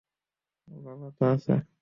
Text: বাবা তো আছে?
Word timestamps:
বাবা 0.67 1.07
তো 1.17 1.23
আছে? 1.25 1.53